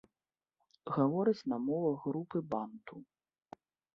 [0.95, 2.95] Гавораць на мовах групы банту.